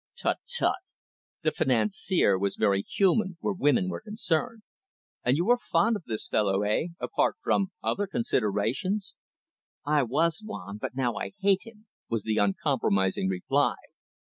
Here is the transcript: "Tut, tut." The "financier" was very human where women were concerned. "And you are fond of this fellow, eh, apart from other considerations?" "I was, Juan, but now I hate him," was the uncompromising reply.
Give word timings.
"Tut, 0.17 0.39
tut." 0.47 0.79
The 1.43 1.51
"financier" 1.51 2.35
was 2.39 2.55
very 2.55 2.81
human 2.81 3.37
where 3.39 3.53
women 3.53 3.87
were 3.87 4.01
concerned. 4.01 4.63
"And 5.23 5.37
you 5.37 5.51
are 5.51 5.59
fond 5.59 5.95
of 5.95 6.05
this 6.05 6.27
fellow, 6.27 6.63
eh, 6.63 6.87
apart 6.99 7.35
from 7.43 7.71
other 7.83 8.07
considerations?" 8.07 9.13
"I 9.85 10.01
was, 10.01 10.41
Juan, 10.43 10.79
but 10.79 10.95
now 10.95 11.17
I 11.17 11.33
hate 11.39 11.67
him," 11.67 11.85
was 12.09 12.23
the 12.23 12.37
uncompromising 12.37 13.29
reply. 13.29 13.75